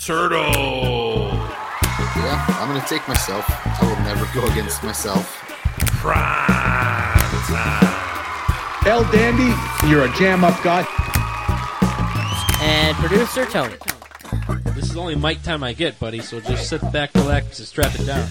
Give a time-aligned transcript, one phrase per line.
[0.00, 1.28] Turtle,
[2.16, 3.44] Yeah, I'm gonna take myself.
[3.48, 5.30] I will never go against myself.
[5.98, 9.52] Prime Time, El Dandy,
[9.86, 10.86] you're a jam up guy.
[12.62, 13.74] and producer Tony.
[14.74, 17.94] This is only mic time I get, buddy, so just sit back, relax, and strap
[17.94, 18.26] it down.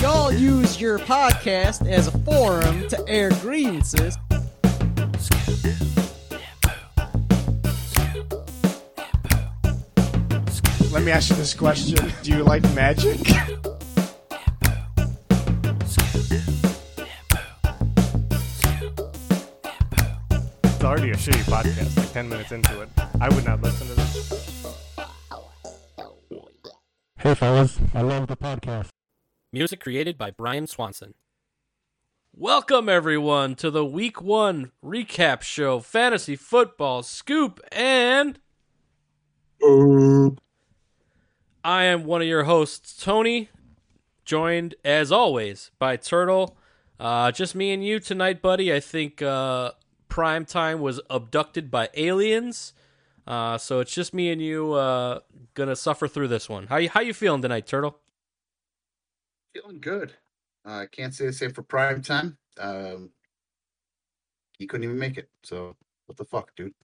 [0.00, 4.18] Y'all use your podcast as a forum to air grievances.
[10.92, 13.18] Let me ask you this question: Do you like magic?
[20.64, 22.90] It's already a shitty podcast, like 10 minutes into it.
[23.22, 24.76] I would not listen to this.
[27.16, 27.78] Hey, fellas.
[27.94, 28.88] I love the podcast.
[29.50, 31.14] Music created by Brian Swanson.
[32.36, 38.38] Welcome, everyone, to the Week 1 recap show, Fantasy Football Scoop, and.
[41.64, 43.48] I am one of your hosts, Tony,
[44.24, 46.56] joined, as always, by Turtle.
[46.98, 48.72] Uh, just me and you tonight, buddy.
[48.72, 49.72] I think uh,
[50.08, 52.72] Prime Time was abducted by aliens.
[53.26, 55.20] Uh, so it's just me and you uh,
[55.54, 56.66] gonna suffer through this one.
[56.66, 57.96] How you how you feeling tonight, Turtle?
[59.54, 60.14] Feeling good.
[60.64, 62.38] I can't say the same for prime time.
[62.58, 63.10] Um,
[64.58, 65.28] he couldn't even make it.
[65.44, 66.74] So what the fuck, dude?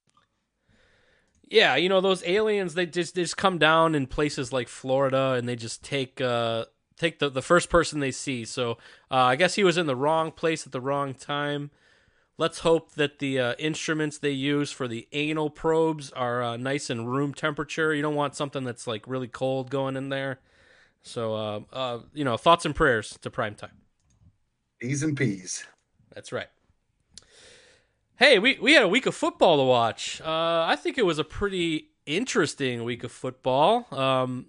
[1.50, 2.74] Yeah, you know those aliens.
[2.74, 6.66] They just they just come down in places like Florida, and they just take uh
[6.96, 8.44] take the the first person they see.
[8.44, 8.72] So
[9.10, 11.70] uh, I guess he was in the wrong place at the wrong time.
[12.36, 16.88] Let's hope that the uh, instruments they use for the anal probes are uh, nice
[16.88, 17.92] and room temperature.
[17.92, 20.38] You don't want something that's like really cold going in there.
[21.02, 23.82] So, uh, uh, you know, thoughts and prayers to prime time.
[24.80, 25.64] E's and P's.
[26.14, 26.48] That's right.
[28.18, 30.20] Hey, we, we had a week of football to watch.
[30.20, 33.86] Uh, I think it was a pretty interesting week of football.
[33.96, 34.46] Um,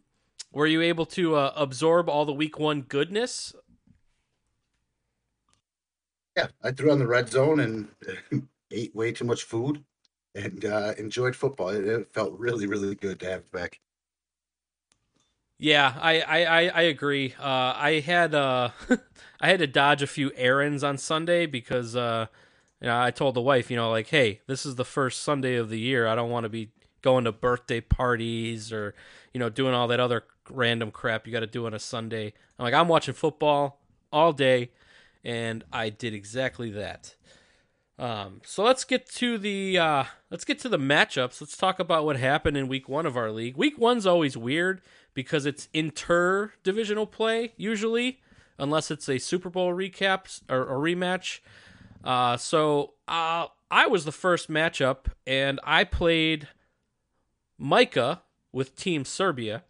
[0.52, 3.54] were you able to uh, absorb all the week one goodness?
[6.36, 9.84] Yeah, I threw on the red zone and ate way too much food
[10.34, 11.70] and uh, enjoyed football.
[11.70, 13.80] It, it felt really, really good to have it back.
[15.58, 17.34] Yeah, I I, I, I agree.
[17.38, 18.70] Uh, I had uh,
[19.42, 21.96] I had to dodge a few errands on Sunday because
[22.88, 25.70] know, I told the wife, you know, like, hey, this is the first Sunday of
[25.70, 26.08] the year.
[26.08, 26.70] I don't want to be
[27.02, 28.94] going to birthday parties or
[29.34, 32.34] you know doing all that other random crap you got to do on a Sunday.
[32.58, 33.80] I'm like, I'm watching football
[34.12, 34.72] all day,
[35.24, 37.16] and I did exactly that.
[37.98, 41.42] Um, so let's get to the uh, let's get to the matchups.
[41.42, 43.58] Let's talk about what happened in week one of our league.
[43.58, 44.82] Week one's always weird
[45.14, 48.22] because it's inter divisional play usually,
[48.58, 51.40] unless it's a Super Bowl recap or a rematch.
[52.04, 56.48] Uh, so uh, I was the first matchup, and I played
[57.58, 58.22] Micah
[58.52, 59.64] with Team Serbia.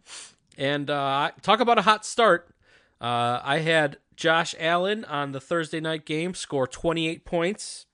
[0.57, 2.53] And uh, talk about a hot start.
[3.01, 7.85] Uh, I had Josh Allen on the Thursday night game score 28 points,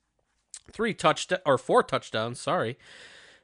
[0.71, 2.41] three touchdowns or four touchdowns.
[2.41, 2.77] Sorry,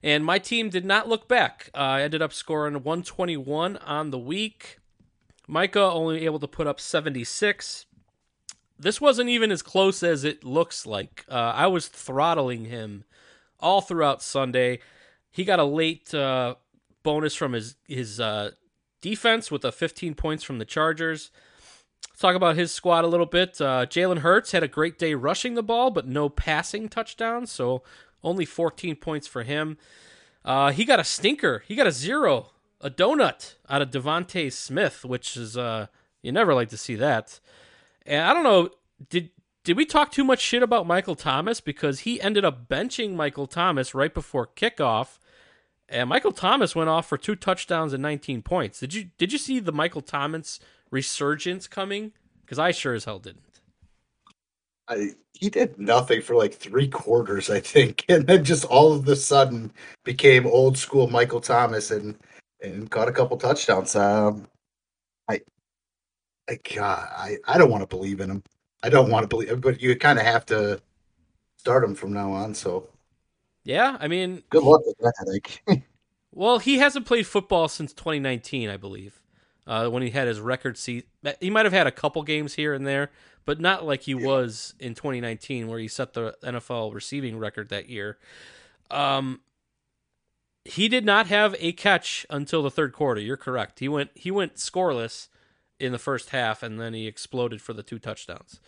[0.01, 1.69] and my team did not look back.
[1.75, 4.79] Uh, I ended up scoring 121 on the week.
[5.47, 7.85] Micah only able to put up 76.
[8.81, 11.23] This wasn't even as close as it looks like.
[11.29, 13.03] Uh, I was throttling him
[13.59, 14.79] all throughout Sunday.
[15.29, 16.55] He got a late uh,
[17.03, 18.51] bonus from his his uh,
[18.99, 21.29] defense with a 15 points from the Chargers.
[22.09, 23.61] Let's talk about his squad a little bit.
[23.61, 27.83] Uh, Jalen Hurts had a great day rushing the ball, but no passing touchdowns, so
[28.23, 29.77] only 14 points for him.
[30.43, 31.63] Uh, he got a stinker.
[31.67, 35.85] He got a zero, a donut out of DeVonta Smith, which is uh,
[36.23, 37.39] you never like to see that.
[38.05, 38.69] And I don't know,
[39.09, 39.29] did
[39.63, 43.45] did we talk too much shit about Michael Thomas because he ended up benching Michael
[43.45, 45.19] Thomas right before kickoff,
[45.87, 48.79] and Michael Thomas went off for two touchdowns and 19 points.
[48.79, 50.59] Did you did you see the Michael Thomas
[50.89, 52.13] resurgence coming?
[52.41, 53.61] Because I sure as hell didn't.
[54.87, 59.07] I, he did nothing for like three quarters, I think, and then just all of
[59.07, 59.71] a sudden
[60.03, 62.17] became old school Michael Thomas and
[62.61, 63.95] and caught a couple touchdowns.
[63.95, 64.47] Um,
[66.51, 68.43] I God, I I don't want to believe in him.
[68.83, 70.81] I don't want to believe, but you kind of have to
[71.57, 72.53] start him from now on.
[72.53, 72.89] So
[73.63, 75.85] Yeah, I mean, Good luck with that headache.
[76.33, 79.21] well, he hasn't played football since 2019, I believe,
[79.65, 81.07] uh, when he had his record seat.
[81.39, 83.11] He might have had a couple games here and there,
[83.45, 87.87] but not like he was in 2019, where he set the NFL receiving record that
[87.87, 88.17] year.
[88.89, 89.41] Um,
[90.65, 93.21] he did not have a catch until the third quarter.
[93.21, 93.79] You're correct.
[93.79, 95.27] He went he went scoreless
[95.81, 98.59] in the first half, and then he exploded for the two touchdowns.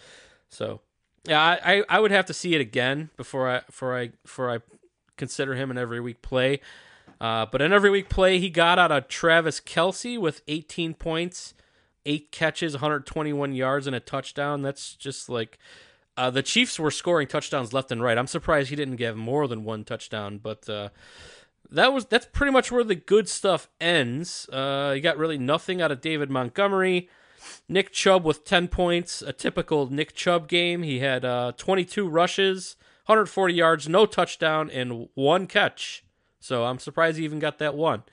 [0.50, 0.82] So,
[1.26, 4.52] yeah, I, I, I would have to see it again before I before I before
[4.52, 4.60] I
[5.18, 6.60] consider him an every week play.
[7.22, 11.54] Uh, but in every week play, he got out of Travis Kelce with 18 points,
[12.06, 14.62] eight catches, 121 yards, and a touchdown.
[14.62, 15.58] That's just like
[16.18, 18.18] uh, the Chiefs were scoring touchdowns left and right.
[18.18, 20.90] I'm surprised he didn't get more than one touchdown, but uh,
[21.74, 24.48] that was that's pretty much where the good stuff ends.
[24.50, 27.10] Uh, you got really nothing out of David Montgomery.
[27.68, 30.84] Nick Chubb with 10 points, a typical Nick Chubb game.
[30.84, 36.06] He had uh, 22 rushes, 140 yards, no touchdown, and one catch.
[36.40, 38.04] So I'm surprised he even got that one.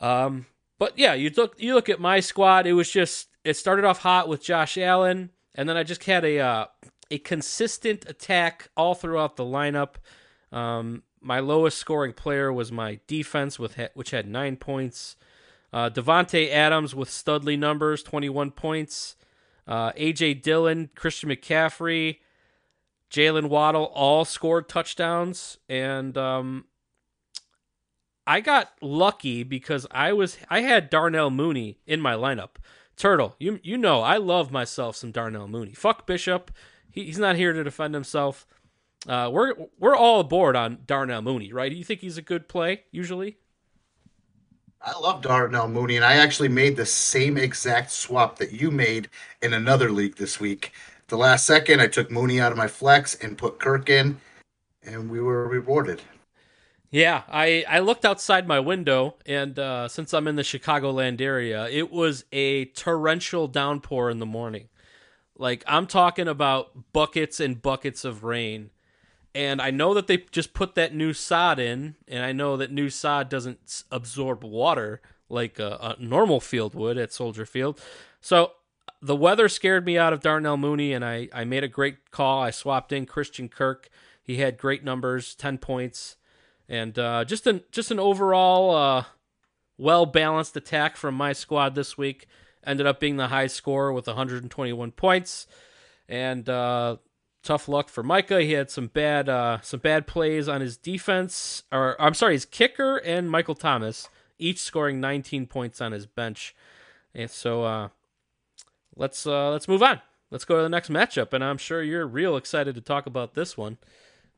[0.00, 0.46] Um,
[0.78, 2.66] but yeah, you look you look at my squad.
[2.66, 6.24] It was just it started off hot with Josh Allen, and then I just had
[6.24, 6.66] a uh,
[7.10, 9.94] a consistent attack all throughout the lineup.
[10.50, 15.16] Um, my lowest scoring player was my defense, with which had nine points.
[15.72, 19.16] Uh, Davante Adams with Studley numbers, 21 points.
[19.66, 22.18] Uh, AJ Dillon, Christian McCaffrey,
[23.10, 26.64] Jaylen Waddle all scored touchdowns, and um,
[28.26, 32.56] I got lucky because I was I had Darnell Mooney in my lineup.
[32.96, 35.72] Turtle, you you know I love myself some Darnell Mooney.
[35.72, 36.50] Fuck Bishop,
[36.90, 38.46] he, he's not here to defend himself.
[39.06, 41.70] Uh, we're we're all aboard on Darnell Mooney, right?
[41.70, 43.38] Do you think he's a good play usually?
[44.84, 49.08] I love Darnell Mooney, and I actually made the same exact swap that you made
[49.40, 50.72] in another league this week.
[51.06, 54.20] The last second, I took Mooney out of my flex and put Kirk in,
[54.82, 56.02] and we were rewarded.
[56.90, 61.68] Yeah, I, I looked outside my window, and uh, since I'm in the Chicagoland area,
[61.68, 64.68] it was a torrential downpour in the morning.
[65.38, 68.70] Like, I'm talking about buckets and buckets of rain.
[69.34, 72.70] And I know that they just put that new sod in, and I know that
[72.70, 77.80] new sod doesn't absorb water like a, a normal field would at Soldier Field.
[78.20, 78.52] So
[79.00, 82.42] the weather scared me out of Darnell Mooney, and I, I made a great call.
[82.42, 83.88] I swapped in Christian Kirk.
[84.22, 86.16] He had great numbers, 10 points,
[86.68, 89.04] and uh, just an just an overall uh,
[89.76, 92.28] well balanced attack from my squad this week.
[92.64, 95.48] Ended up being the high score with 121 points,
[96.08, 96.98] and uh,
[97.42, 98.42] tough luck for Micah.
[98.42, 102.44] He had some bad uh, some bad plays on his defense, or I'm sorry, his
[102.44, 104.08] kicker and Michael Thomas,
[104.38, 106.54] each scoring 19 points on his bench.
[107.14, 107.88] And so uh,
[108.96, 110.00] let's uh, let's move on.
[110.30, 113.34] Let's go to the next matchup, and I'm sure you're real excited to talk about
[113.34, 113.76] this one.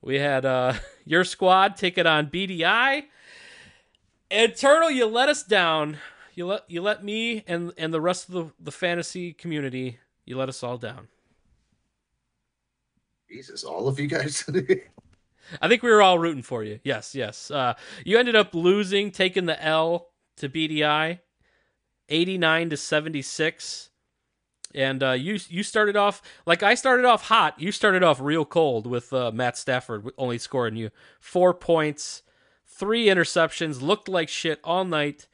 [0.02, 0.74] We had uh,
[1.04, 3.04] your squad take it on BDI,
[4.30, 5.98] and Turtle, you let us down.
[6.34, 9.98] You let you let me and and the rest of the, the fantasy community.
[10.24, 11.08] You let us all down.
[13.34, 14.48] Jesus, all of you guys.
[15.60, 16.78] I think we were all rooting for you.
[16.84, 17.50] Yes, yes.
[17.50, 21.18] Uh, you ended up losing, taking the L to BDI,
[22.08, 23.90] eighty-nine to seventy-six,
[24.72, 27.58] and uh, you you started off like I started off hot.
[27.58, 32.22] You started off real cold with uh, Matt Stafford only scoring you four points,
[32.64, 35.26] three interceptions, looked like shit all night.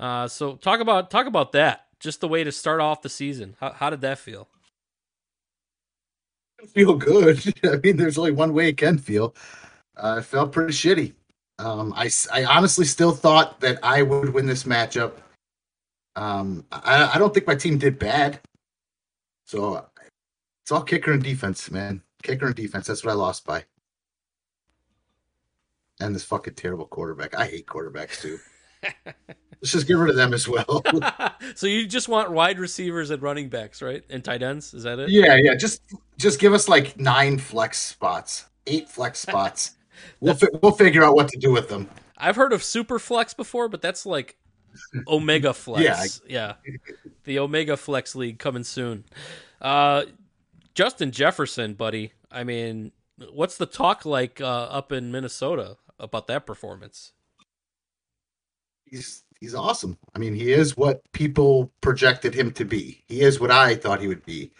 [0.00, 1.84] Uh, so talk about talk about that.
[2.00, 3.56] Just the way to start off the season.
[3.60, 4.48] How, how did that feel?
[6.66, 7.42] Feel good.
[7.64, 9.34] I mean, there's only one way it can feel.
[9.96, 11.12] Uh, felt pretty shitty.
[11.58, 15.12] Um, I, I honestly still thought that I would win this matchup.
[16.16, 18.40] Um, I, I don't think my team did bad.
[19.46, 19.86] So
[20.62, 22.02] it's all kicker and defense, man.
[22.22, 22.86] Kicker and defense.
[22.86, 23.64] That's what I lost by.
[26.00, 27.34] And this fucking terrible quarterback.
[27.34, 28.38] I hate quarterbacks too.
[29.62, 30.82] Let's just get rid of them as well.
[31.54, 34.02] so you just want wide receivers and running backs, right?
[34.10, 35.08] And tight ends, is that it?
[35.08, 35.54] Yeah, yeah.
[35.54, 35.82] Just
[36.18, 39.76] just give us like nine flex spots, eight flex spots.
[40.20, 41.88] we'll fi- we'll figure out what to do with them.
[42.18, 44.36] I've heard of super flex before, but that's like
[45.06, 46.20] omega flex.
[46.26, 46.76] yeah, yeah.
[47.24, 49.04] The omega flex league coming soon.
[49.60, 50.04] Uh,
[50.74, 52.12] Justin Jefferson, buddy.
[52.32, 52.90] I mean,
[53.32, 57.12] what's the talk like uh, up in Minnesota about that performance?
[58.86, 59.98] He's he's awesome.
[60.14, 63.02] I mean, he is what people projected him to be.
[63.08, 64.52] He is what I thought he would be.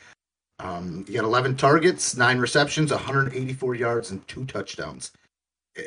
[0.59, 5.13] Um, he had 11 targets, nine receptions, 184 yards, and two touchdowns.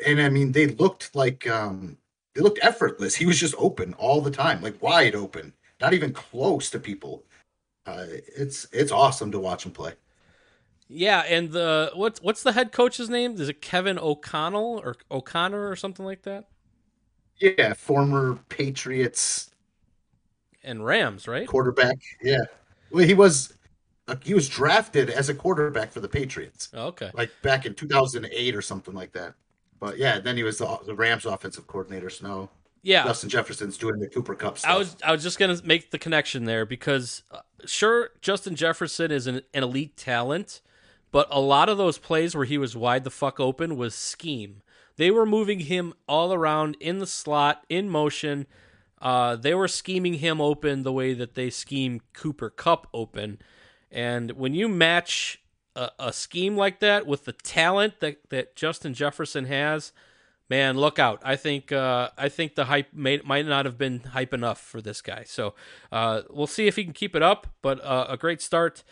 [0.06, 1.98] And I mean, they looked like um,
[2.34, 3.14] they looked effortless.
[3.14, 7.22] He was just open all the time, like wide open, not even close to people.
[7.84, 9.92] Uh, it's it's awesome to watch him play.
[10.88, 13.34] Yeah, and the what's what's the head coach's name?
[13.40, 16.46] Is it Kevin O'Connell or O'Connor or something like that?
[17.38, 19.50] Yeah, former Patriots
[20.64, 21.46] And Rams, right?
[21.46, 21.96] quarterback.
[22.22, 22.40] Yeah,
[22.90, 23.54] well, he was
[24.08, 27.10] uh, he was drafted as a quarterback for the Patriots, Oh, okay.
[27.14, 29.34] like back in 2008 or something like that.
[29.80, 32.08] But yeah, then he was the, the Rams offensive coordinator.
[32.08, 32.50] So now
[32.82, 34.70] Yeah, Justin Jefferson's doing the Cooper Kupp stuff.
[34.70, 39.10] I was I was just gonna make the connection there because uh, sure Justin Jefferson
[39.10, 40.62] is an, an elite talent,
[41.12, 44.62] but a lot of those plays where he was wide the fuck open was scheme.
[44.96, 48.46] They were moving him all around in the slot, in motion.
[49.00, 53.38] Uh, they were scheming him open the way that they scheme Cooper Kupp open.
[53.90, 55.42] And when you match
[55.74, 59.92] a, a scheme like that with the talent that, that Justin Jefferson has,
[60.48, 61.20] man, look out!
[61.22, 64.80] I think uh, I think the hype may, might not have been hype enough for
[64.80, 65.24] this guy.
[65.26, 65.54] So
[65.92, 67.46] uh, we'll see if he can keep it up.
[67.62, 68.82] But uh, a great start.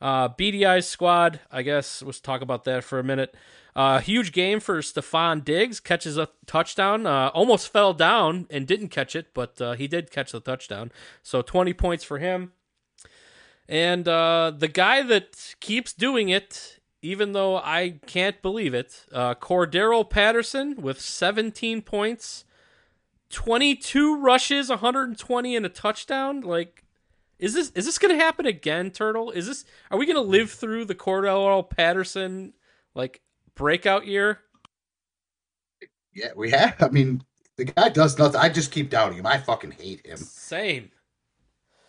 [0.00, 2.02] Uh, BDI's squad, I guess.
[2.02, 3.34] Let's talk about that for a minute.
[3.76, 5.80] Uh, huge game for Stefon Diggs.
[5.80, 7.06] Catches a touchdown.
[7.06, 10.92] Uh, almost fell down and didn't catch it, but uh, he did catch the touchdown.
[11.22, 12.52] So 20 points for him.
[13.68, 19.34] And uh, the guy that keeps doing it, even though I can't believe it, uh,
[19.34, 22.44] Cordarrelle Patterson with 17 points,
[23.30, 26.42] 22 rushes, 120 and a touchdown.
[26.42, 26.84] Like,
[27.38, 29.30] is this is this gonna happen again, Turtle?
[29.30, 32.52] Is this are we gonna live through the Cordarrelle Patterson
[32.94, 33.20] like
[33.56, 34.40] breakout year?
[36.14, 36.76] yeah, we have.
[36.82, 37.22] I mean,
[37.56, 38.40] the guy does nothing.
[38.40, 39.26] I just keep doubting him.
[39.26, 40.16] I fucking hate him.
[40.16, 40.90] Same.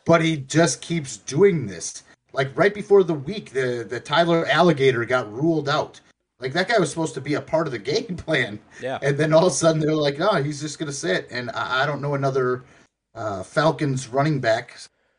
[0.05, 2.03] but he just keeps doing this.
[2.33, 5.99] Like right before the week, the the Tyler Alligator got ruled out.
[6.39, 8.99] Like that guy was supposed to be a part of the game plan, Yeah.
[9.01, 11.83] and then all of a sudden they're like, "Oh, he's just gonna sit." And I,
[11.83, 12.65] I don't know another
[13.13, 14.77] uh, Falcons running back,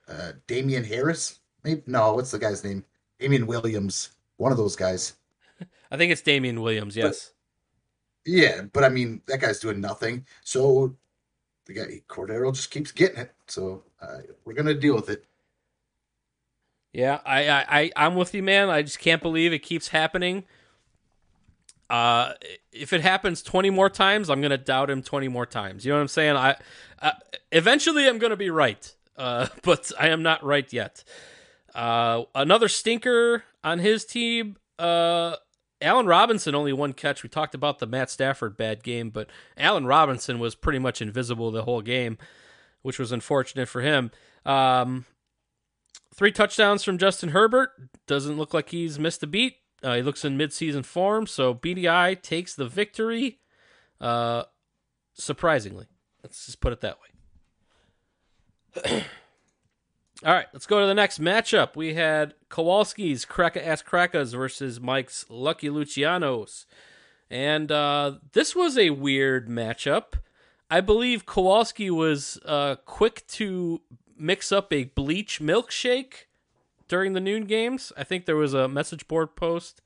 [0.08, 1.40] uh, Damian Harris.
[1.64, 2.84] Maybe no, what's the guy's name?
[3.18, 4.10] Damien Williams.
[4.36, 5.14] One of those guys.
[5.90, 6.96] I think it's Damien Williams.
[6.96, 7.32] Yes.
[8.24, 10.26] Yeah, but I mean that guy's doing nothing.
[10.42, 10.96] So
[11.66, 13.32] the guy Cordarrelle just keeps getting it.
[13.46, 15.24] So uh, we're gonna deal with it.
[16.92, 18.70] Yeah, I, I, I, I'm with you, man.
[18.70, 20.44] I just can't believe it keeps happening.
[21.90, 22.32] Uh,
[22.72, 25.84] if it happens 20 more times, I'm gonna doubt him 20 more times.
[25.84, 26.36] You know what I'm saying?
[26.36, 26.56] I,
[27.00, 27.12] uh,
[27.52, 31.04] eventually I'm gonna be right, uh, but I am not right yet.
[31.74, 34.56] Uh, another stinker on his team.
[34.78, 35.36] Uh,
[35.80, 37.22] Allen Robinson only one catch.
[37.22, 41.50] We talked about the Matt Stafford bad game, but Allen Robinson was pretty much invisible
[41.50, 42.18] the whole game,
[42.82, 44.10] which was unfortunate for him.
[44.44, 45.04] Um,
[46.16, 47.72] Three touchdowns from Justin Herbert.
[48.06, 49.56] Doesn't look like he's missed a beat.
[49.82, 53.40] Uh, he looks in midseason form, so BDI takes the victory.
[54.00, 54.44] Uh,
[55.12, 55.84] surprisingly,
[56.22, 56.96] let's just put it that
[58.82, 59.04] way.
[60.24, 61.76] All right, let's go to the next matchup.
[61.76, 66.64] We had Kowalski's Kraka Ass Krakas versus Mike's Lucky Lucianos.
[67.30, 70.14] And uh, this was a weird matchup.
[70.70, 73.82] I believe Kowalski was uh, quick to
[74.18, 76.24] mix up a bleach milkshake
[76.88, 77.92] during the noon games.
[77.96, 79.82] I think there was a message board post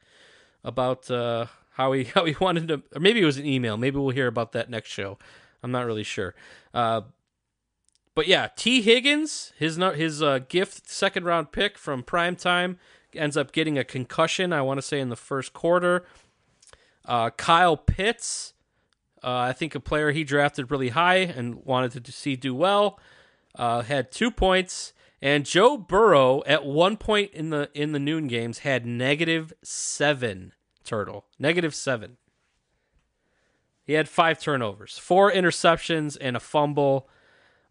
[0.62, 3.76] about uh, how he how he wanted to, or maybe it was an email.
[3.76, 5.18] Maybe we'll hear about that next show.
[5.62, 6.34] I'm not really sure.
[6.72, 7.02] Uh,
[8.14, 12.78] but yeah, Tee Higgins, his his uh, gift second round pick from prime time
[13.14, 14.52] ends up getting a concussion.
[14.52, 16.04] I want to say in the first quarter.
[17.04, 18.54] Uh, Kyle Pitts,
[19.22, 23.00] uh, I think a player he drafted really high and wanted to see do well,
[23.56, 24.92] uh, had two points.
[25.22, 30.52] And Joe Burrow at one point in the in the noon games had negative seven
[30.84, 32.16] turtle, negative seven.
[33.84, 37.08] He had five turnovers, four interceptions, and a fumble.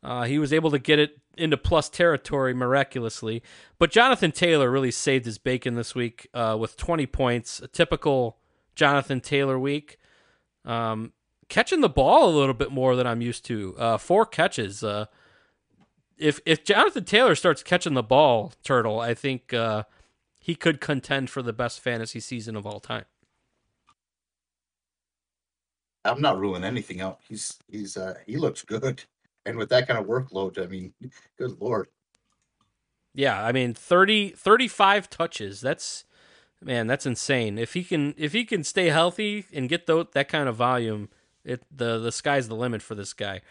[0.03, 3.41] Uh, he was able to get it into plus territory miraculously.
[3.77, 8.37] But Jonathan Taylor really saved his bacon this week uh, with 20 points, a typical
[8.75, 9.97] Jonathan Taylor week.
[10.65, 11.13] Um,
[11.47, 13.75] catching the ball a little bit more than I'm used to.
[13.77, 14.83] Uh, four catches.
[14.83, 15.05] Uh,
[16.17, 19.83] if if Jonathan Taylor starts catching the ball, Turtle, I think uh,
[20.39, 23.05] he could contend for the best fantasy season of all time.
[26.05, 27.19] I'm not ruling anything out.
[27.27, 29.03] He's he's uh he looks good.
[29.49, 30.93] And with that kind of workload, I mean,
[31.37, 31.87] good lord.
[33.13, 35.61] Yeah, I mean 30 35 touches.
[35.61, 36.05] That's
[36.63, 37.57] man, that's insane.
[37.57, 41.09] If he can if he can stay healthy and get that kind of volume,
[41.43, 43.41] it the the sky's the limit for this guy.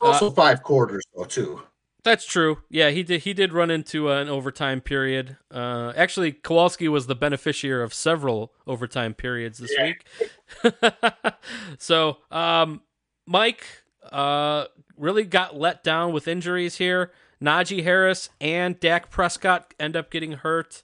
[0.00, 1.62] Also five quarters though too.
[2.04, 2.58] That's true.
[2.70, 3.22] Yeah, he did.
[3.22, 5.36] He did run into an overtime period.
[5.50, 10.06] Uh, actually, Kowalski was the beneficiary of several overtime periods this week.
[11.78, 12.82] so, um,
[13.26, 13.66] Mike
[14.12, 17.12] uh, really got let down with injuries here.
[17.42, 20.82] Najee Harris and Dak Prescott end up getting hurt.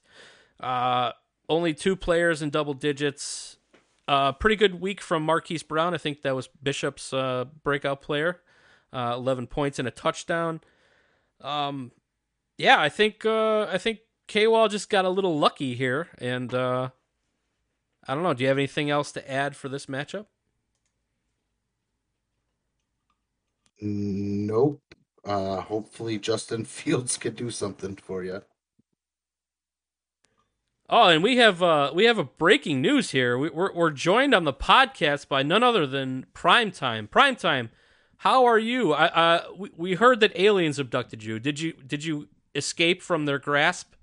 [0.61, 1.13] Uh,
[1.49, 3.57] only two players in double digits.
[4.07, 5.95] Uh, pretty good week from Marquise Brown.
[5.95, 8.41] I think that was Bishop's uh, breakout player.
[8.93, 10.61] Uh, Eleven points and a touchdown.
[11.41, 11.91] Um,
[12.57, 16.55] yeah, I think uh, I think K Wall just got a little lucky here, and
[16.55, 16.91] uh,
[18.07, 18.35] I don't know.
[18.35, 20.27] Do you have anything else to add for this matchup?
[23.81, 24.83] Nope.
[25.25, 28.43] Uh, hopefully Justin Fields can do something for you.
[30.91, 33.39] Oh, and we have uh, we have a breaking news here.
[33.39, 37.09] We, we're we're joined on the podcast by none other than Primetime.
[37.09, 37.71] Primetime,
[38.19, 38.93] how are you?
[38.93, 41.39] I uh, we, we heard that aliens abducted you.
[41.39, 43.95] Did you did you escape from their grasp?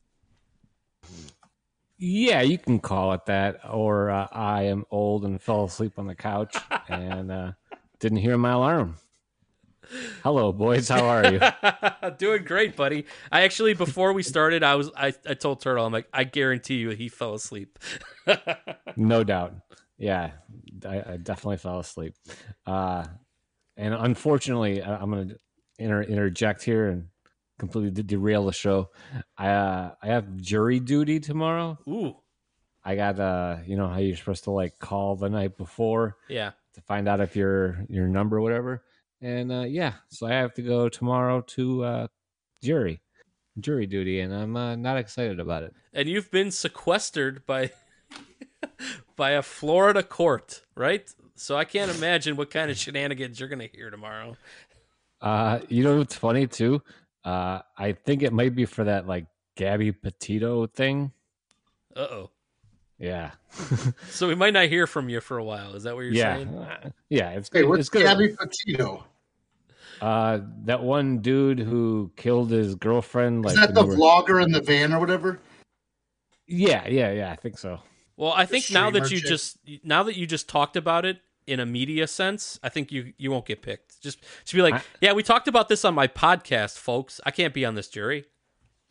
[1.99, 3.59] Yeah, you can call it that.
[3.69, 6.57] Or uh, I am old and fell asleep on the couch
[6.89, 7.51] and uh,
[7.99, 8.95] didn't hear my alarm.
[10.23, 10.87] Hello, boys.
[10.89, 11.39] How are you?
[12.17, 13.05] Doing great, buddy.
[13.31, 16.75] I actually before we started, I was I, I told Turtle, I'm like, I guarantee
[16.75, 17.79] you he fell asleep.
[18.95, 19.55] no doubt.
[19.97, 20.31] Yeah,
[20.85, 22.15] I, I definitely fell asleep.
[22.65, 23.05] Uh,
[23.77, 25.39] and unfortunately, I- I'm going to
[25.77, 27.07] inter- interject here and
[27.59, 28.89] completely de- derail the show.
[29.37, 31.77] I uh, I have jury duty tomorrow.
[31.87, 32.15] Ooh,
[32.83, 36.51] I got uh, you know how you're supposed to like call the night before yeah.
[36.73, 38.83] to find out if your your number or whatever.
[39.21, 42.07] And uh, yeah, so I have to go tomorrow to uh,
[42.63, 43.01] jury
[43.59, 45.73] jury duty, and I'm uh, not excited about it.
[45.93, 47.71] And you've been sequestered by
[49.15, 51.07] by a Florida court, right?
[51.35, 54.37] So I can't imagine what kind of shenanigans you're gonna hear tomorrow.
[55.21, 56.81] Uh, you know what's funny too?
[57.23, 61.11] Uh, I think it might be for that like Gabby Petito thing.
[61.95, 62.31] Uh oh.
[62.97, 63.31] Yeah,
[64.11, 65.73] So we might not hear from you for a while.
[65.73, 66.55] Is that what you're yeah, saying?
[66.55, 67.31] Uh, yeah.
[67.31, 67.69] It's Hey, good.
[67.69, 68.03] what's It's good.
[68.03, 69.03] Gabby Petito?
[70.01, 73.45] Uh, that one dude who killed his girlfriend.
[73.45, 75.39] Is Like that the were- vlogger in the van or whatever?
[76.47, 77.31] Yeah, yeah, yeah.
[77.31, 77.79] I think so.
[78.17, 79.29] Well, I think now that you chick.
[79.29, 83.13] just now that you just talked about it in a media sense, I think you
[83.17, 84.01] you won't get picked.
[84.01, 87.21] Just to be like, I- yeah, we talked about this on my podcast, folks.
[87.25, 88.25] I can't be on this jury.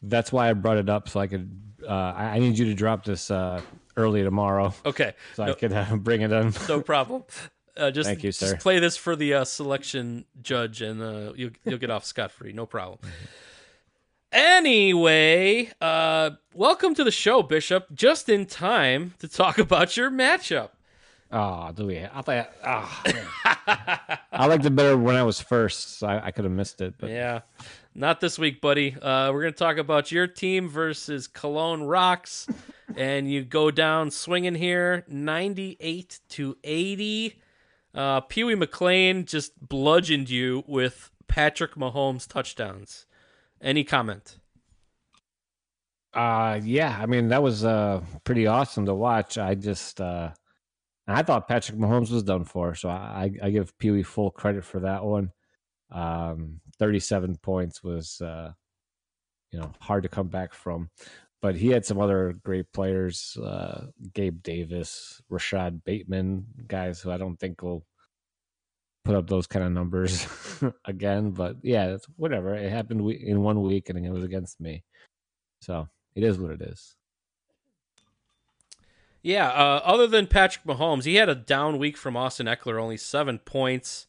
[0.02, 1.50] That's why I brought it up so I could.
[1.86, 3.60] Uh, I, I need you to drop this uh,
[3.96, 6.52] early tomorrow Okay, so no, I could uh, bring it in.
[6.68, 7.24] no problem.
[7.80, 11.52] Uh, just Thank you, just play this for the uh, selection judge, and uh, you'll
[11.64, 12.52] you'll get off scot free.
[12.52, 12.98] No problem.
[14.32, 17.86] Anyway, uh, welcome to the show, Bishop.
[17.94, 20.70] Just in time to talk about your matchup.
[21.32, 21.98] Oh, do we?
[22.00, 22.52] I thought.
[22.64, 23.02] Oh,
[24.32, 25.98] I liked it better when I was first.
[25.98, 27.40] So I, I could have missed it, but Yeah,
[27.94, 28.94] not this week, buddy.
[29.00, 32.46] Uh, we're gonna talk about your team versus Cologne Rocks,
[32.96, 37.39] and you go down swinging here, ninety-eight to eighty.
[37.94, 43.06] Uh, Pee Wee McLean just bludgeoned you with Patrick Mahomes touchdowns.
[43.60, 44.38] Any comment?
[46.12, 49.38] Uh yeah, I mean that was uh pretty awesome to watch.
[49.38, 50.30] I just uh
[51.06, 54.64] I thought Patrick Mahomes was done for, so I I give Pee Wee full credit
[54.64, 55.30] for that one.
[55.92, 58.52] Um 37 points was uh
[59.52, 60.90] you know hard to come back from.
[61.42, 67.16] But he had some other great players, uh Gabe Davis, Rashod Bateman, guys who I
[67.16, 67.84] don't think will
[69.04, 70.26] put up those kind of numbers
[70.84, 71.30] again.
[71.30, 72.54] But yeah, whatever.
[72.54, 74.84] It happened in one week and it was against me.
[75.62, 76.96] So it is what it is.
[79.22, 82.96] Yeah, uh, other than Patrick Mahomes, he had a down week from Austin Ekeler, only
[82.96, 84.06] seven points.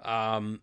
[0.00, 0.60] Um,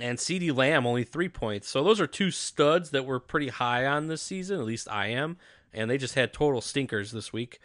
[0.00, 1.68] and CeeDee Lamb, only three points.
[1.68, 5.08] So those are two studs that were pretty high on this season, at least I
[5.08, 5.36] am.
[5.72, 7.60] And they just had total stinkers this week.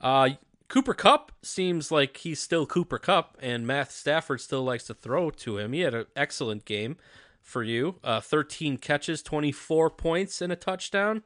[0.00, 0.30] Uh,
[0.68, 5.30] Cooper Kupp seems like he's still Cooper Kupp, and Matt Stafford still likes to throw
[5.30, 5.72] to him.
[5.72, 6.96] He had an excellent game
[7.42, 11.22] for you uh, 13 catches, 24 points, and a touchdown,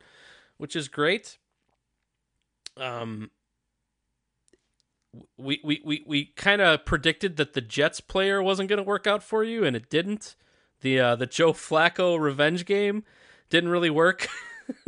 [0.56, 1.38] which is great
[2.76, 3.30] um
[5.36, 9.06] we we we, we kind of predicted that the Jets player wasn't going to work
[9.06, 10.36] out for you and it didn't.
[10.80, 13.04] The uh the Joe Flacco revenge game
[13.50, 14.28] didn't really work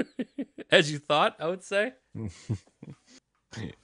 [0.70, 1.92] as you thought, I would say.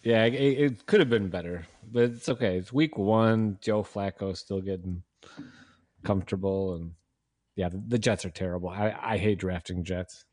[0.03, 2.59] Yeah, it, it could have been better, but it's okay.
[2.59, 3.59] It's week one.
[3.61, 5.03] Joe Flacco still getting
[6.05, 6.93] comfortable, and
[7.57, 8.69] yeah, the, the Jets are terrible.
[8.69, 10.25] I, I hate drafting Jets.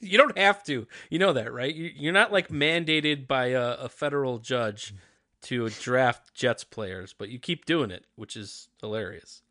[0.00, 0.86] You don't have to.
[1.10, 1.74] You know that, right?
[1.74, 4.94] You- You're not like mandated by a, a federal judge
[5.42, 9.42] to draft Jets players, but you keep doing it, which is hilarious.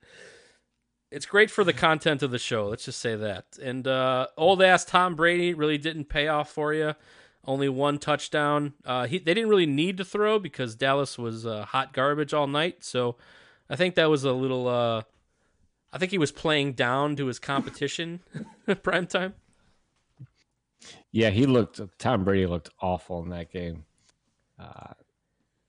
[1.12, 2.67] It's great for the content of the show.
[2.67, 3.45] Let's just say that.
[3.62, 6.95] And uh, old ass Tom Brady really didn't pay off for you.
[7.45, 8.73] Only one touchdown.
[8.84, 12.47] Uh, he, they didn't really need to throw because Dallas was uh, hot garbage all
[12.47, 12.84] night.
[12.84, 13.17] So
[13.69, 14.67] I think that was a little.
[14.67, 15.03] Uh,
[15.91, 18.21] I think he was playing down to his competition.
[18.82, 19.36] Prime time.
[21.12, 21.80] Yeah, he looked.
[21.98, 23.86] Tom Brady looked awful in that game.
[24.60, 24.93] Uh,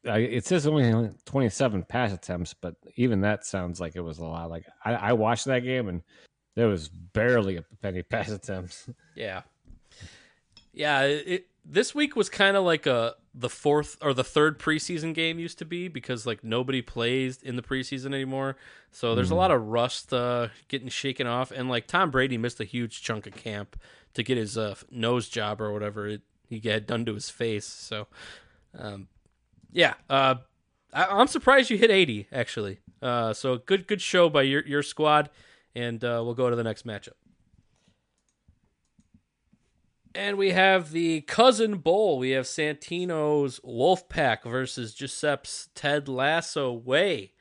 [0.04, 4.50] it says only 27 pass attempts, but even that sounds like it was a lot.
[4.50, 6.02] Like I, I watched that game and
[6.54, 8.88] there was barely a penny pass attempts.
[9.14, 9.42] Yeah.
[10.72, 15.12] Yeah, it, this week was kind of like a the fourth or the third preseason
[15.12, 18.56] game used to be because like nobody plays in the preseason anymore.
[18.92, 19.38] So there's a Mhm.
[19.38, 23.26] lot of rust uh, getting shaken off, and like Tom Brady missed a huge chunk
[23.26, 23.76] of camp
[24.14, 27.66] to get his uh, nose job or whatever it, he had done to his face.
[27.66, 28.06] So,
[28.78, 29.08] um,
[29.72, 30.36] yeah, uh,
[30.92, 32.78] I, I'm surprised you hit 80 actually.
[33.02, 35.28] Uh, so good, good show by your your squad,
[35.74, 37.14] and uh, we'll go to the next matchup.
[40.14, 42.18] And we have the Cousin Bowl.
[42.18, 47.32] We have Santino's Wolfpack versus Giuseppe's Ted Lasso Way.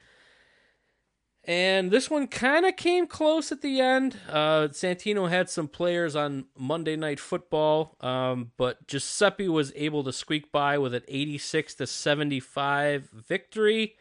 [1.46, 4.18] And this one kind of came close at the end.
[4.30, 10.14] Uh, Santino had some players on Monday Night Football, um, but Giuseppe was able to
[10.14, 13.98] squeak by with an 86 to 75 victory.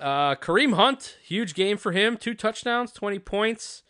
[0.00, 2.16] Uh, Kareem Hunt, huge game for him.
[2.16, 3.84] Two touchdowns, 20 points.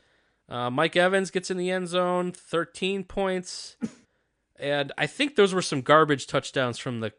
[0.49, 3.77] Uh, Mike Evans gets in the end zone, 13 points.
[4.61, 7.13] And I think those were some garbage touchdowns from the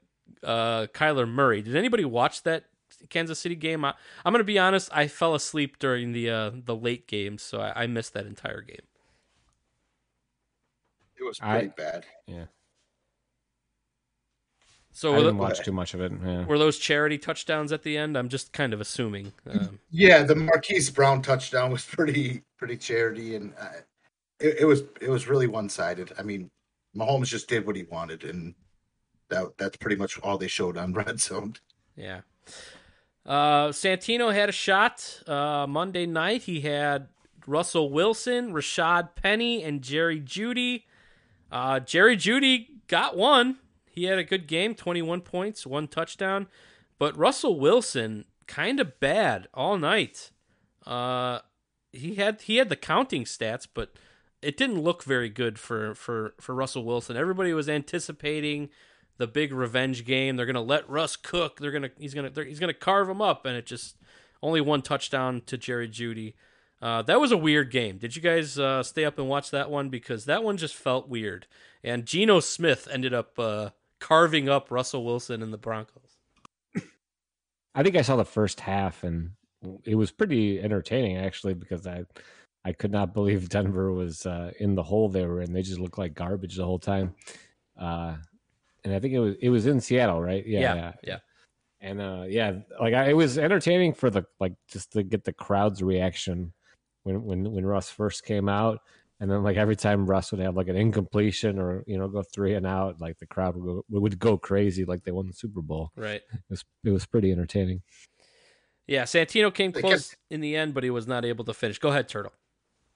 [0.44, 1.62] uh, Kyler Murray.
[1.62, 2.66] Did anybody watch that
[3.10, 3.86] Kansas City game?
[3.86, 3.94] I,
[4.26, 4.90] I'm going to be honest.
[4.92, 8.60] I fell asleep during the uh, the late game, so I, I missed that entire
[8.60, 8.82] game.
[11.18, 12.06] It was I- pretty bad.
[12.28, 12.46] Yeah,
[15.00, 16.12] So I were, didn't tho- watch too much of it.
[16.12, 16.44] Yeah.
[16.44, 18.18] were those charity touchdowns at the end?
[18.18, 19.32] I'm just kind of assuming.
[19.50, 23.80] Um, Yeah, the Marquise Brown touchdown was pretty pretty charity, and uh,
[24.42, 26.12] it, it was it was really one sided.
[26.20, 26.52] I mean,
[26.98, 28.54] Mahomes just did what he wanted, and
[29.30, 31.54] that that's pretty much all they showed on red zone.
[31.96, 32.20] Yeah.
[33.26, 36.42] Uh, Santino had a shot uh, Monday night.
[36.42, 37.08] He had
[37.48, 40.84] Russell Wilson, Rashaad Penny, and Jerry Jeudy.
[41.50, 43.60] Uh, Jerry Jeudy got one.
[43.92, 46.48] He had a good game, 21 points, one touchdown.
[46.98, 50.32] But Russell Wilson, kind of bad all night.
[50.86, 51.40] Uh,
[51.92, 53.94] he had he had the counting stats, but
[54.42, 57.18] it didn't look very good for for for Russell Wilson.
[57.18, 58.70] Everybody was anticipating
[59.18, 60.36] the big revenge game.
[60.36, 61.60] They're gonna let Russ cook.
[61.60, 63.98] They're gonna he's gonna he's gonna carve him up, and it just
[64.42, 66.34] only one touchdown to Jerry Jeudy.
[66.82, 67.98] Uh, that was a weird game.
[67.98, 69.90] Did you guys uh, stay up and watch that one?
[69.90, 71.46] Because that one just felt weird.
[71.84, 76.18] And Geno Smith ended up uh, carving up Russell Wilson and the Broncos.
[77.76, 79.32] I think I saw the first half and
[79.84, 82.04] it was pretty entertaining actually because I
[82.66, 85.54] I could not believe Denver was uh, in the hole they were in.
[85.54, 87.16] They just looked like garbage the whole time.
[87.80, 88.16] Uh,
[88.84, 90.46] and I think it was it was in Seattle, right?
[90.46, 90.94] Yeah, yeah.
[91.04, 91.18] yeah
[91.82, 95.34] And uh, yeah, like I, it was entertaining for the like just to get the
[95.34, 96.54] crowd's reaction
[97.04, 98.82] when when when Russ first came out,
[99.20, 102.24] and then like every time Russ would have like an incompletion or you know go
[102.24, 105.34] three and out, like the crowd would go, would go crazy like they won the
[105.34, 105.92] Super Bowl.
[105.96, 106.22] Right.
[106.34, 107.82] It was it was pretty entertaining.
[108.88, 111.78] Yeah, Santino came They close in the end, but he was not able to finish.
[111.78, 112.34] Go ahead, Turtle.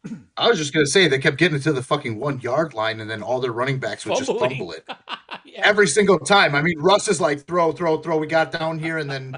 [0.38, 3.10] I was just gonna say they kept getting to the fucking one yard line, and
[3.10, 4.50] then all their running backs would just Fumbling.
[4.50, 4.86] fumble it
[5.46, 5.62] Yeah.
[5.64, 6.56] every single time.
[6.56, 8.18] I mean, Russ is like throw, throw, throw.
[8.18, 9.38] We got down here, and then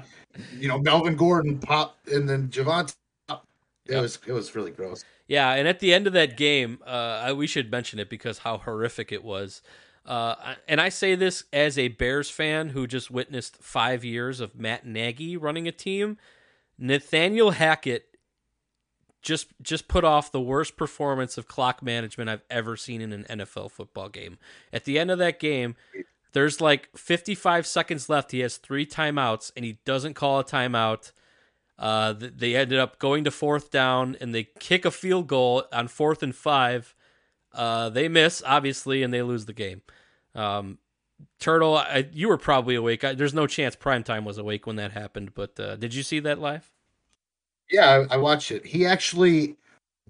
[0.58, 2.94] you know Melvin Gordon pop, and then Javonte.
[3.28, 3.44] Pop.
[3.86, 4.02] It Yep.
[4.02, 5.04] was it was really gross.
[5.28, 8.58] Yeah, and at the end of that game, uh, we should mention it because how
[8.58, 9.60] horrific it was.
[10.04, 14.54] Uh, and I say this as a Bears fan who just witnessed five years of
[14.54, 16.16] Matt Nagy running a team.
[16.78, 18.06] Nathaniel Hackett
[19.22, 23.26] just just put off the worst performance of clock management I've ever seen in an
[23.28, 24.38] NFL football game.
[24.72, 25.74] At the end of that game,
[26.32, 28.30] there's like 55 seconds left.
[28.30, 31.10] He has three timeouts, and he doesn't call a timeout.
[31.78, 35.88] Uh, they ended up going to fourth down, and they kick a field goal on
[35.88, 36.94] fourth and five.
[37.52, 39.82] Uh, they miss obviously, and they lose the game.
[40.34, 40.78] Um,
[41.40, 43.02] Turtle, I, you were probably awake.
[43.04, 46.20] I, there's no chance Primetime was awake when that happened, but uh, did you see
[46.20, 46.72] that live?
[47.70, 48.64] Yeah, I, I watched it.
[48.66, 49.56] He actually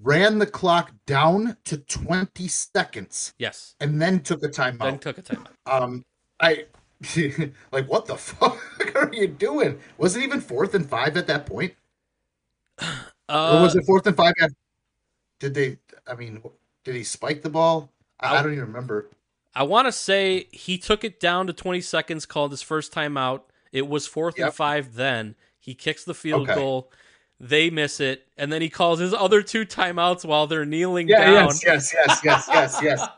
[0.03, 3.75] ran the clock down to 20 seconds Yes.
[3.81, 4.79] and then took a timeout.
[4.81, 5.47] Then took a timeout.
[5.67, 6.05] um,
[6.41, 6.67] I
[7.73, 8.59] like what the fuck
[8.95, 9.79] are you doing?
[9.99, 11.75] Was it even fourth and five at that point,
[12.81, 12.95] or
[13.29, 14.35] Uh, was it fourth and five?
[14.41, 14.51] At,
[15.41, 15.79] did they?
[16.07, 16.43] I mean,
[16.85, 17.91] did he spike the ball?
[18.21, 19.11] I, I don't even remember.
[19.55, 23.43] I want to say he took it down to 20 seconds, called his first timeout.
[23.73, 25.35] It was fourth and five then.
[25.59, 26.55] He kicks the field Okay.
[26.55, 26.91] goal.
[27.41, 28.27] They miss it.
[28.39, 31.49] And then he calls his other two timeouts while they're kneeling Yeah, down.
[31.49, 33.09] yes, yes, yes, yes, yes, yes.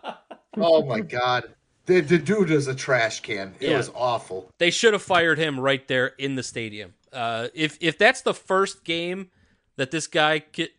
[0.56, 1.54] Oh my god,
[1.88, 3.54] the the dude is a trash can.
[3.58, 3.78] It Yeah.
[3.78, 4.50] was awful.
[4.58, 6.94] They should have fired him right there in the stadium.
[7.12, 9.30] Uh, if if that's the first game
[9.76, 10.70] that this guy get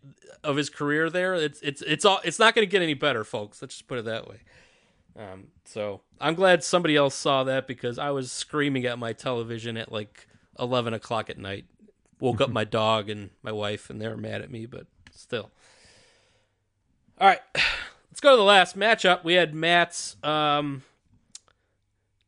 [0.44, 3.24] of his career there, it's it's it's all it's not going to get any better,
[3.24, 3.62] folks.
[3.62, 4.38] Let's just put it that way.
[5.18, 9.76] Um, so I'm glad somebody else saw that because I was screaming at my television
[9.76, 10.28] at like
[10.60, 11.66] 11 o'clock at night.
[12.20, 15.50] Woke up my dog and my wife, and they were mad at me, but still.
[17.20, 17.40] All right,
[18.12, 19.24] let's go to the last matchup.
[19.24, 20.16] We had Matt's.
[20.24, 20.84] Um,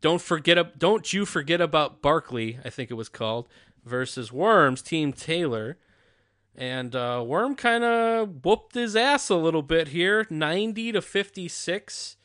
[0.01, 0.57] don't forget.
[0.57, 2.59] ab- Don't you forget about Barkley?
[2.65, 3.47] I think it was called
[3.85, 5.77] versus Worms Team Taylor.
[6.55, 12.17] And uh, Worm kind of whooped his ass a little bit here, 90 to 56.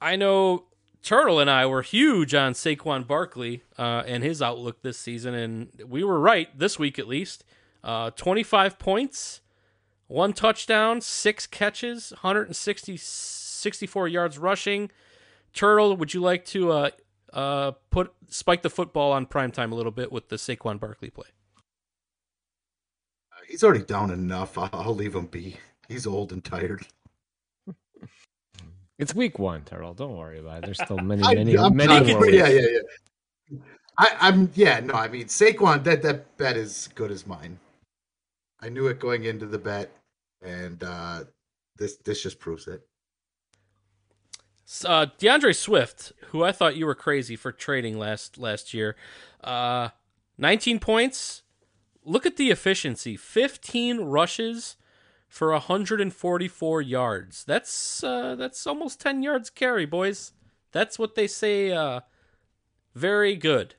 [0.00, 0.64] I know
[1.02, 5.68] Turtle and I were huge on Saquon Barkley uh, and his outlook this season, and
[5.86, 7.44] we were right this week at least.
[7.84, 9.40] Uh, 25 points,
[10.08, 14.90] one touchdown, six catches, 160, 64 yards rushing.
[15.54, 16.90] Turtle, would you like to uh,
[17.32, 21.28] uh, put spike the football on primetime a little bit with the Saquon Barkley play?
[23.48, 24.58] He's already down enough.
[24.58, 25.56] I'll, I'll leave him be.
[25.88, 26.86] He's old and tired.
[28.96, 29.92] It's week one, Turtle.
[29.92, 30.66] Don't worry about it.
[30.66, 32.54] There's still many, many, I'm many not- more yeah, weeks.
[32.54, 32.78] yeah,
[33.50, 33.58] yeah.
[33.98, 37.58] I, I'm yeah, no, I mean Saquon, that that bet is good as mine.
[38.60, 39.90] I knew it going into the bet,
[40.42, 41.24] and uh
[41.76, 42.82] this this just proves it.
[44.84, 48.96] Uh, D'Andre Swift, who I thought you were crazy for trading last last year,
[49.42, 49.90] uh,
[50.38, 51.42] 19 points.
[52.04, 54.76] Look at the efficiency: 15 rushes
[55.28, 57.44] for 144 yards.
[57.44, 60.32] That's uh, that's almost 10 yards carry, boys.
[60.72, 61.72] That's what they say.
[61.72, 62.00] Uh,
[62.94, 63.74] very good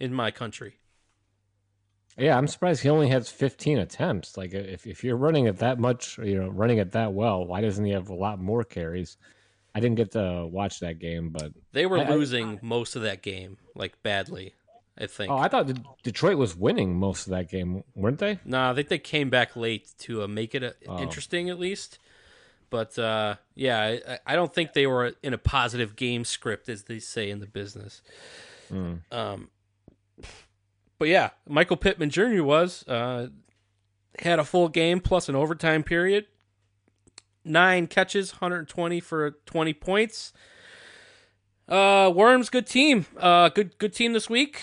[0.00, 0.78] in my country.
[2.18, 4.36] Yeah, I'm surprised he only has 15 attempts.
[4.36, 7.60] Like, if if you're running it that much, you know, running it that well, why
[7.60, 9.16] doesn't he have a lot more carries?
[9.76, 13.02] I didn't get to watch that game, but They were I- I- losing most of
[13.02, 14.54] that game, like badly.
[14.98, 15.30] I think.
[15.30, 15.70] oh, I thought
[16.02, 18.38] Detroit was winning most of that game, weren't they?
[18.46, 20.98] No, I think they came back late to uh, make it uh, Oh.
[21.02, 21.98] interesting at least.
[22.70, 26.84] But uh, yeah, I, I don't think they were in a positive game script, as
[26.84, 28.00] they say in the business.
[28.72, 29.00] Mm.
[29.12, 29.50] Um,
[30.98, 32.42] but yeah, Michael Pittman Jr.
[32.42, 33.28] was uh,
[34.18, 36.24] had a full game plus an overtime period.
[37.46, 40.32] Nine catches, 120 for 20 points.
[41.68, 43.06] Uh, Worms, good team.
[43.16, 44.60] Uh, good good team this week.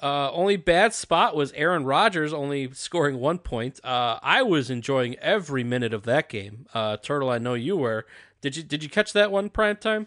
[0.00, 3.80] Uh, only bad spot was Aaron Rodgers only scoring one point.
[3.84, 6.66] Uh, I was enjoying every minute of that game.
[6.72, 8.06] Uh, Turtle, I know you were.
[8.40, 10.06] Did you did you catch that one prime time?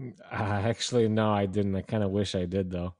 [0.00, 1.76] Uh, actually, no, I didn't.
[1.76, 2.94] I kind of wish I did, though.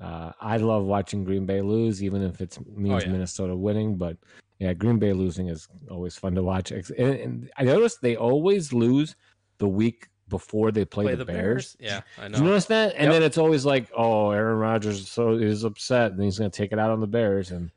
[0.00, 3.12] Uh, I love watching Green Bay lose, even if it means yeah.
[3.12, 3.96] Minnesota winning.
[3.96, 4.16] But
[4.58, 6.70] yeah, Green Bay losing is always fun to watch.
[6.70, 9.16] And, and I noticed they always lose
[9.58, 11.76] the week before they play, the, Bears.
[11.78, 12.94] Yeah, I Did you notice that?
[12.94, 13.12] And Yep.
[13.12, 16.72] then it's always like, oh, Aaron Rodgers so is upset, and he's going to take
[16.72, 17.50] it out on the Bears.
[17.50, 17.70] And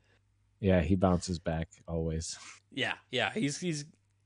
[0.60, 2.38] yeah, he bounces back always.
[2.72, 3.32] Yeah, yeah.
[3.32, 3.84] He's he's.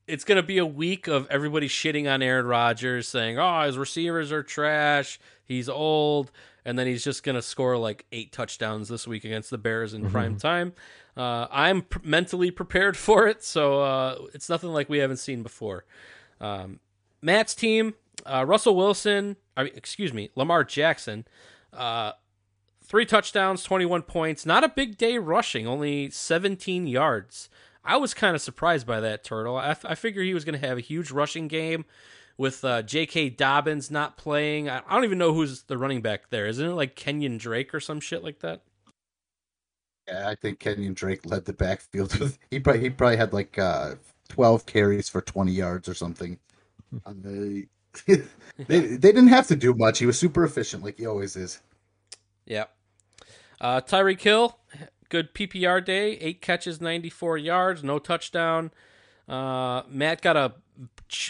[0.09, 4.33] It's gonna be a week of everybody shitting on Aaron Rodgers, saying, "Oh, his receivers
[4.33, 5.21] are trash.
[5.45, 6.33] He's old,"
[6.65, 10.09] and then he's just gonna score like eight touchdowns this week against the Bears in
[10.11, 10.73] prime time.
[11.17, 15.85] Uh, I'm mentally prepared for it, so uh, it's nothing like we haven't seen before.
[16.41, 16.81] Um,
[17.21, 17.95] Matt's team,
[18.27, 21.27] uh, Russell Wilson, I mean, excuse me, Lamar Jackson,
[21.73, 22.13] uh,
[22.83, 24.45] three touchdowns, 21 points.
[24.45, 27.49] Not a big day rushing, only 17 yards.
[27.85, 29.57] I was kind of surprised by that, Turtle.
[29.57, 31.85] I, I figure he was going to have a huge rushing game
[32.37, 33.31] with uh, J.K.
[33.31, 34.69] Dobbins not playing.
[34.69, 36.47] I, I don't even know who's the running back there.
[36.47, 38.63] Isn't it like Kenyan Drake or some shit like that?
[40.09, 43.59] Yeah, I think Kenyan Drake led the backfield with he probably he probably had like
[43.59, 43.95] uh,
[44.29, 46.39] twelve carries for twenty yards or something.
[47.07, 47.67] On the,
[48.67, 49.99] they they didn't have to do much.
[49.99, 51.61] He was super efficient, like he always is.
[52.47, 52.65] Yeah.
[53.61, 54.59] Uh, Tyreek Hill,
[55.09, 58.73] good PPR day, eight catches, 94 yards, no touchdown.
[59.29, 60.55] Uh, Matt got a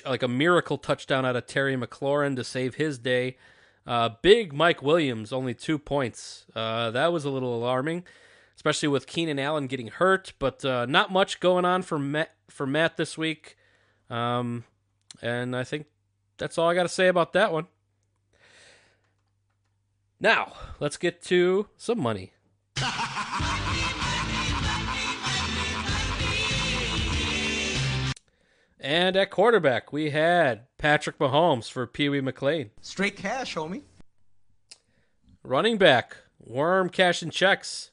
[0.06, 3.36] like a miracle touchdown out of Terry McLaurin to save his day.
[3.86, 6.46] Uh, big Mike Williams, only two points.
[6.54, 8.04] Uh, that was a little alarming,
[8.54, 10.32] especially with Keenan Allen getting hurt.
[10.38, 13.56] But uh, not much going on for Matt for Matt this week.
[14.08, 14.64] Um,
[15.20, 15.86] and I think
[16.38, 17.66] that's all I got to say about that one.
[20.20, 22.32] Now, let's get to some money.
[28.82, 32.70] and at quarterback, we had Patrick Mahomes for Pee Wee McLean.
[32.82, 33.82] Straight cash, homie.
[35.42, 37.92] Running back, Worm cash and checks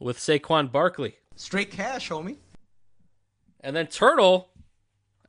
[0.00, 1.16] with Saquon Barkley.
[1.36, 2.38] Straight cash, homie.
[3.60, 4.50] And then Turtle,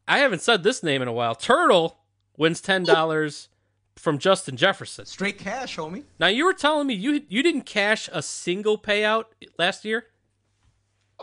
[0.07, 1.35] I haven't said this name in a while.
[1.35, 1.99] Turtle
[2.37, 3.47] wins $10
[3.95, 5.05] from Justin Jefferson.
[5.05, 6.03] Straight cash, homie.
[6.19, 9.25] Now you were telling me you you didn't cash a single payout
[9.57, 10.07] last year?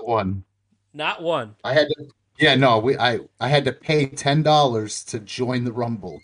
[0.00, 0.44] One.
[0.94, 1.56] Not one.
[1.64, 2.06] I had to
[2.38, 6.20] Yeah, no, we I I had to pay ten dollars to join the Rumble.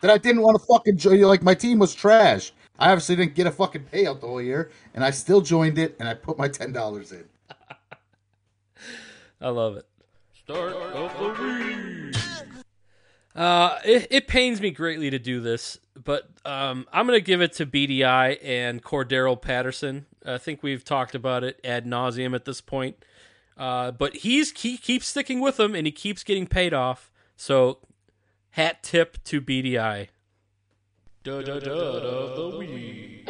[0.00, 1.20] that I didn't want to fucking join.
[1.20, 2.52] Like my team was trash.
[2.78, 5.96] I obviously didn't get a fucking payout the whole year, and I still joined it,
[5.98, 7.24] and I put my ten dollars in.
[9.40, 9.86] I love it.
[10.32, 12.16] Start of the week.
[13.34, 17.40] Uh, it, it pains me greatly to do this, but um, I'm going to give
[17.40, 20.06] it to BDI and Cordarrelle Patterson.
[20.26, 22.96] I think we've talked about it ad nauseum at this point.
[23.58, 27.10] Uh, but he's he keeps sticking with them and he keeps getting paid off.
[27.36, 27.78] So,
[28.50, 30.08] hat tip to BDI.
[31.24, 33.28] Da da da of the week.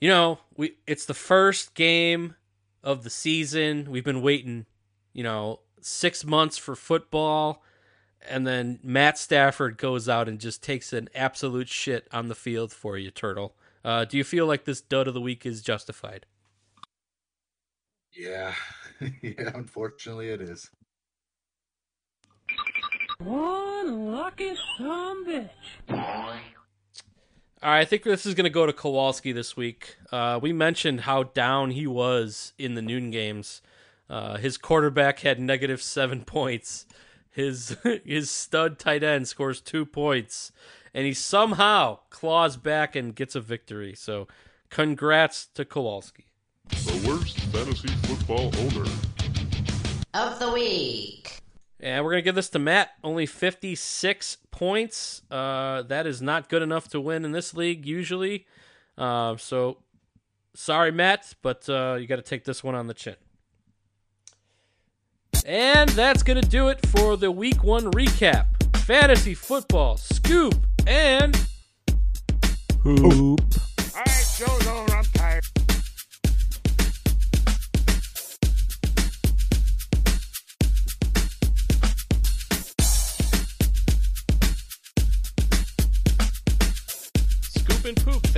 [0.00, 2.36] You know, we it's the first game
[2.82, 3.90] of the season.
[3.90, 4.64] We've been waiting,
[5.12, 7.62] you know, six months for football,
[8.26, 12.72] and then Matt Stafford goes out and just takes an absolute shit on the field
[12.72, 13.54] for you, Turtle.
[13.84, 16.26] Uh, do you feel like this dud of the week is justified?
[18.18, 18.54] Yeah,
[19.22, 19.52] yeah.
[19.54, 20.70] Unfortunately, it is.
[23.18, 25.48] One lucky son bitch.
[25.90, 29.96] All right, I think this is going to go to Kowalski this week.
[30.12, 33.62] Uh, we mentioned how down he was in the noon games.
[34.08, 36.86] Uh, his quarterback had negative seven points.
[37.30, 40.52] His his stud tight end scores two points,
[40.94, 43.94] and he somehow claws back and gets a victory.
[43.94, 44.26] So,
[44.70, 46.27] congrats to Kowalski.
[46.70, 48.90] The worst fantasy football owner.
[50.14, 51.40] Of the week.
[51.80, 52.90] And we're gonna give this to Matt.
[53.04, 55.22] Only fifty six points.
[55.30, 58.46] Uh, that is not good enough to win in this league usually.
[58.96, 59.78] Uh, so
[60.54, 63.16] sorry, Matt, but uh, you got to take this one on the chin.
[65.46, 68.46] And that's gonna do it for the week one recap.
[68.78, 70.54] Fantasy football scoop
[70.86, 71.36] and
[72.82, 73.40] Hoop.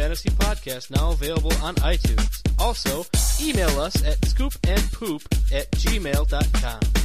[0.01, 2.41] Fantasy Podcast now available on iTunes.
[2.59, 3.05] Also,
[3.39, 5.23] email us at scoopandpoop
[5.55, 7.00] at gmail.com.